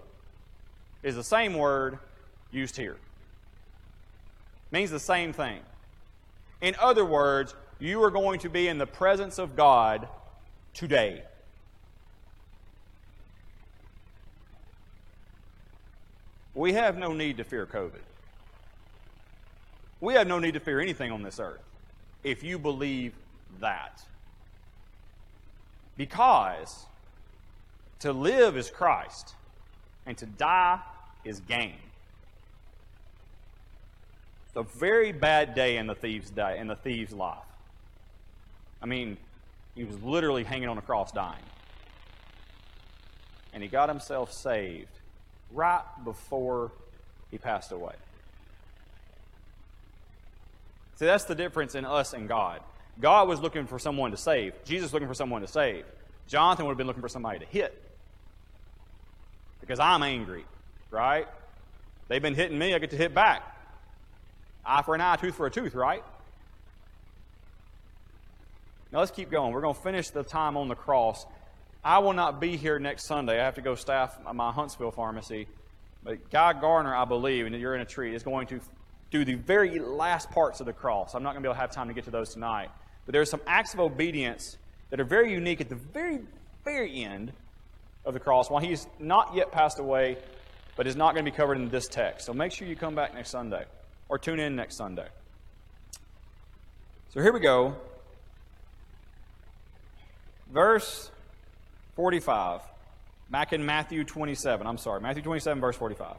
[1.04, 2.00] is the same word
[2.52, 2.98] used here.
[4.72, 5.60] Means the same thing.
[6.62, 10.08] In other words, you are going to be in the presence of God
[10.74, 11.24] today.
[16.54, 18.02] We have no need to fear COVID.
[20.02, 21.64] We have no need to fear anything on this earth
[22.24, 23.14] if you believe
[23.60, 24.02] that.
[25.98, 26.86] Because
[28.00, 29.36] to live is Christ,
[30.06, 30.80] and to die
[31.24, 31.76] is gain.
[34.48, 37.38] It's a very bad day in the thief's day, in the thief's life.
[38.82, 39.18] I mean,
[39.76, 41.44] he was literally hanging on a cross dying.
[43.54, 44.99] And he got himself saved
[45.52, 46.72] right before
[47.32, 47.94] he passed away.
[50.96, 52.62] See, that's the difference in us and God.
[53.00, 54.54] God was looking for someone to save.
[54.66, 55.86] Jesus looking for someone to save.
[56.28, 57.82] Jonathan would have been looking for somebody to hit.
[59.62, 60.46] Because I'm angry,
[60.92, 61.28] right?
[62.10, 63.44] They've been hitting me, I get to hit back.
[64.66, 66.04] Eye for an eye, tooth for a tooth, right?
[68.92, 69.54] Now let's keep going.
[69.54, 71.26] We're going to finish the time on the cross.
[71.84, 73.40] I will not be here next Sunday.
[73.40, 75.48] I have to go staff my Huntsville pharmacy.
[76.04, 78.60] But Guy Garner, I believe, and you're in a tree, is going to
[79.12, 81.16] do the very last parts of the cross.
[81.16, 82.70] I'm not going to be able to have time to get to those tonight.
[83.06, 84.58] But there are some acts of obedience
[84.90, 86.20] that are very unique at the very,
[86.64, 87.32] very end
[88.06, 90.18] of the cross while he's not yet passed away,
[90.76, 92.26] but is not going to be covered in this text.
[92.26, 93.66] So make sure you come back next Sunday
[94.10, 95.08] or tune in next Sunday.
[97.10, 97.76] So here we go.
[100.52, 101.12] Verse
[102.00, 102.62] 45.
[103.30, 104.66] Back in Matthew 27.
[104.66, 106.16] I'm sorry, Matthew 27, verse 45.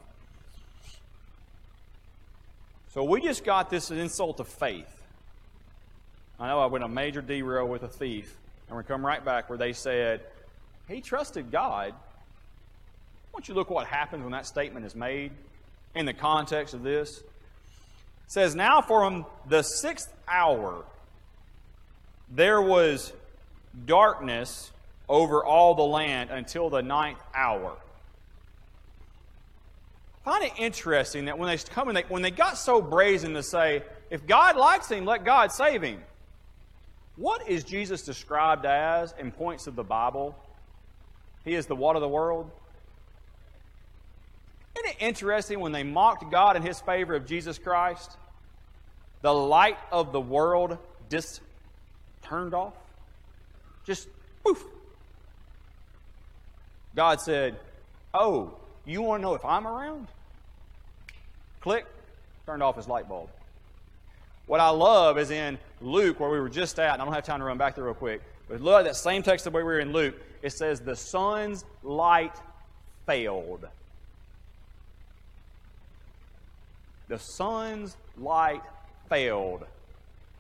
[2.93, 5.03] So we just got this insult of faith.
[6.39, 8.37] I know I went a major derail with a thief,
[8.69, 10.21] and we come right back where they said,
[10.87, 11.95] he trusted God.
[11.95, 15.33] I want you look what happens when that statement is made
[15.95, 17.21] in the context of this.
[17.21, 17.25] It
[18.27, 20.85] says, Now from the sixth hour
[22.29, 23.15] there was
[23.87, 24.73] darkness
[25.11, 27.77] over all the land until the ninth hour.
[30.25, 33.35] I find it interesting that when they come and they, when they got so brazen
[33.35, 36.01] to say, if God likes him, let God save him.
[37.17, 40.35] What is Jesus described as in points of the Bible?
[41.45, 42.51] He is the what of the world.
[44.77, 48.17] Isn't it interesting when they mocked God in his favor of Jesus Christ?
[49.23, 50.79] the light of the world
[51.11, 51.41] just
[52.23, 52.75] turned off.
[53.85, 54.09] Just
[54.45, 54.65] poof.
[56.95, 57.57] God said,
[58.13, 60.09] Oh, you want to know if I'm around?
[61.61, 61.87] Click,
[62.47, 63.29] turned off his light bulb.
[64.47, 67.25] What I love is in Luke, where we were just at, and I don't have
[67.25, 69.63] time to run back there real quick, but look at that same text the way
[69.63, 70.15] we were in Luke.
[70.43, 72.35] It says, The sun's light
[73.07, 73.69] failed.
[77.07, 78.63] The sun's light
[79.09, 79.67] failed.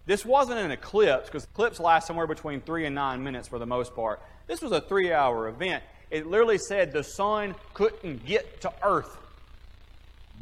[0.07, 3.67] This wasn't an eclipse, because eclipses last somewhere between three and nine minutes for the
[3.67, 4.21] most part.
[4.49, 5.85] This was a three hour event.
[6.11, 9.17] It literally said the sun couldn't get to earth.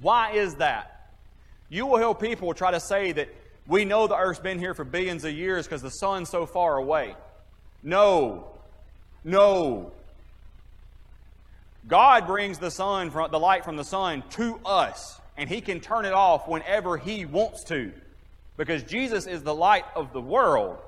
[0.01, 1.11] Why is that?
[1.69, 3.29] You will hear people try to say that
[3.67, 6.79] we know the earth's been here for billions of years because the sun's so far
[6.79, 7.15] away.
[7.83, 8.49] No.
[9.25, 9.93] No.
[11.87, 15.81] God brings the sun from the light from the sun to us, and he can
[15.81, 17.93] turn it off whenever he wants to.
[18.57, 20.79] Because Jesus is the light of the world.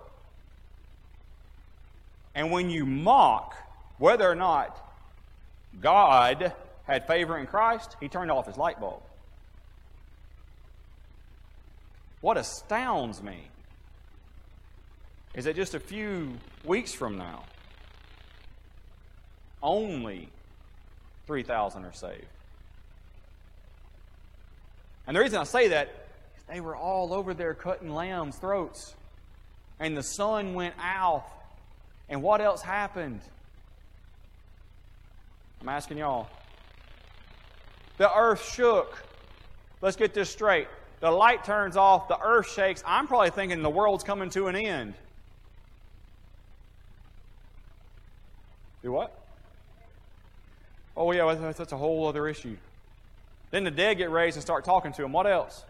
[2.35, 3.55] And when you mock
[4.01, 4.77] whether or not
[5.81, 6.53] God
[6.85, 9.03] had favor in Christ, he turned off his light bulb.
[12.23, 13.43] What astounds me
[15.35, 16.33] is that just a few
[16.65, 17.45] weeks from now,
[19.63, 20.29] only
[21.27, 22.25] 3,000 are saved.
[25.07, 25.89] And the reason I say that
[26.39, 28.95] is they were all over there cutting lambs' throats.
[29.79, 31.27] And the sun went out.
[32.09, 33.21] And what else happened?
[35.61, 36.29] I'm asking y'all.
[37.99, 39.03] The earth shook.
[39.83, 40.69] Let's get this straight.
[41.01, 42.83] The light turns off, the earth shakes.
[42.87, 44.95] I'm probably thinking the world's coming to an end.
[48.83, 49.19] Do what?
[50.97, 52.57] Oh, yeah, that's a whole other issue.
[53.51, 55.13] Then the dead get raised and start talking to them.
[55.13, 55.65] What else?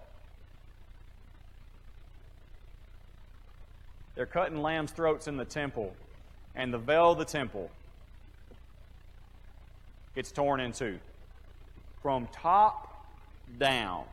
[4.14, 5.94] They're cutting lambs' throats in the temple,
[6.54, 7.70] and the veil of the temple
[10.14, 10.98] gets torn in two
[12.02, 13.06] from top
[13.58, 14.04] down.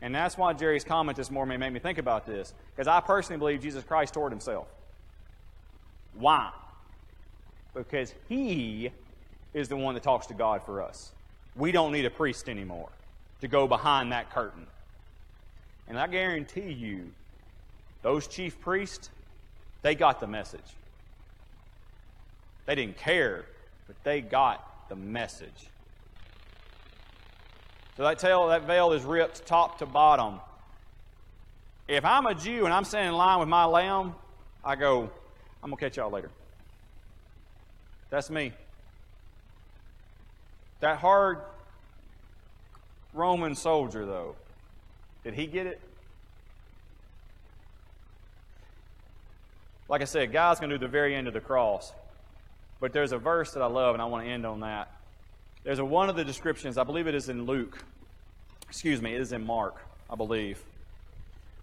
[0.00, 3.38] And that's why Jerry's comment this morning made me think about this, because I personally
[3.38, 4.66] believe Jesus Christ toward himself.
[6.14, 6.50] Why?
[7.74, 8.90] Because he
[9.54, 11.12] is the one that talks to God for us.
[11.56, 12.88] We don't need a priest anymore
[13.40, 14.66] to go behind that curtain.
[15.88, 17.10] And I guarantee you,
[18.02, 19.10] those chief priests,
[19.82, 20.60] they got the message.
[22.66, 23.44] They didn't care,
[23.86, 25.68] but they got the message.
[27.96, 30.40] So that tail, that veil is ripped top to bottom.
[31.88, 34.14] If I'm a Jew and I'm standing in line with my lamb,
[34.64, 35.10] I go,
[35.62, 36.30] I'm to catch y'all later.
[38.10, 38.52] That's me.
[40.80, 41.38] That hard
[43.12, 44.36] Roman soldier, though,
[45.22, 45.80] did he get it?
[49.88, 51.92] Like I said, God's going to do the very end of the cross.
[52.82, 54.90] But there's a verse that I love, and I want to end on that.
[55.62, 57.78] There's a, one of the descriptions, I believe it is in Luke.
[58.68, 59.76] Excuse me, it is in Mark,
[60.10, 60.60] I believe.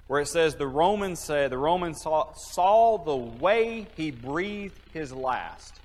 [0.07, 5.11] Where it says, The Romans said, the Romans saw, saw the way he breathed his
[5.11, 5.81] last.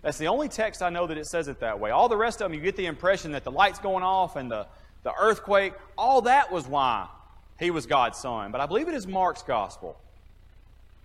[0.00, 1.90] That's the only text I know that it says it that way.
[1.90, 4.50] All the rest of them, you get the impression that the light's going off and
[4.50, 4.66] the,
[5.02, 7.08] the earthquake, all that was why
[7.60, 8.52] he was God's son.
[8.52, 9.98] But I believe it is Mark's gospel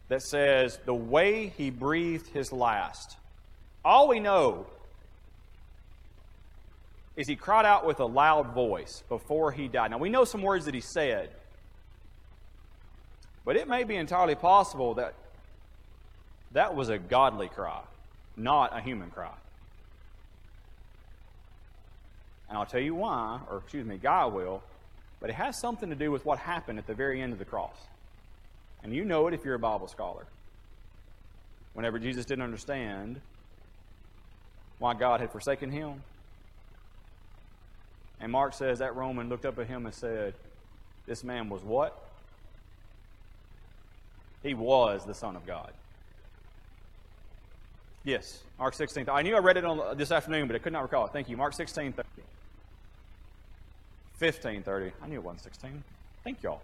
[0.10, 3.18] that says the way he breathed his last.
[3.84, 4.66] All we know
[7.16, 9.92] is he cried out with a loud voice before he died.
[9.92, 11.30] Now, we know some words that he said,
[13.44, 15.14] but it may be entirely possible that
[16.52, 17.82] that was a godly cry,
[18.36, 19.34] not a human cry.
[22.50, 24.64] And I'll tell you why, or excuse me, God will,
[25.20, 27.46] but it has something to do with what happened at the very end of the
[27.46, 27.76] cross.
[28.88, 30.26] And you know it if you're a Bible scholar.
[31.74, 33.20] Whenever Jesus didn't understand
[34.80, 36.02] why God had forsaken him,
[38.22, 40.36] and Mark says that Roman looked up at him and said,
[41.06, 42.02] This man was what?
[44.42, 45.74] He was the Son of God.
[48.06, 49.10] Yes, Mark 16.
[49.10, 51.12] I knew I read it on this afternoon, but I could not recall it.
[51.12, 51.36] Thank you.
[51.36, 52.08] Mark 16, 30.
[54.16, 54.92] 15, 30.
[55.04, 55.84] I knew it wasn't 16.
[56.24, 56.62] Thank y'all.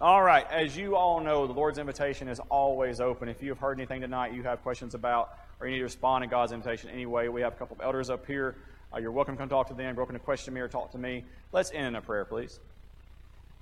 [0.00, 3.28] All right, as you all know, the Lord's invitation is always open.
[3.28, 6.22] If you have heard anything tonight you have questions about, or you need to respond
[6.22, 8.56] to God's invitation anyway, we have a couple of elders up here
[8.94, 9.96] uh, you're welcome to come talk to them.
[9.96, 11.24] Welcome to question me or talk to me.
[11.52, 12.60] Let's end in a prayer, please.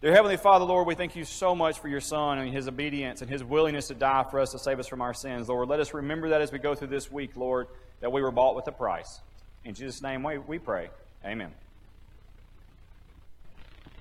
[0.02, 3.22] Dear Heavenly Father, Lord, we thank you so much for your Son and his obedience
[3.22, 5.48] and his willingness to die for us to save us from our sins.
[5.48, 7.68] Lord, let us remember that as we go through this week, Lord,
[8.00, 9.20] that we were bought with a price.
[9.64, 10.90] In Jesus' name we, we pray.
[11.24, 11.50] Amen.